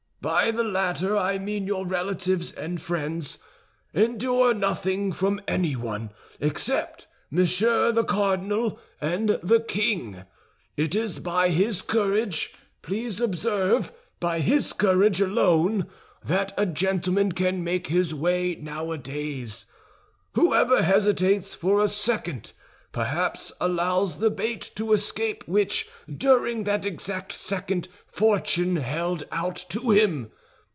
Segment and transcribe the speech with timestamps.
[0.23, 3.39] By the latter I mean your relatives and friends.
[3.91, 10.25] Endure nothing from anyone except Monsieur the Cardinal and the king.
[10.77, 12.53] It is by his courage,
[12.83, 15.87] please observe, by his courage alone,
[16.23, 19.65] that a gentleman can make his way nowadays.
[20.33, 22.53] Whoever hesitates for a second
[22.93, 25.87] perhaps allows the bait to escape which
[26.17, 30.29] during that exact second fortune held out to him.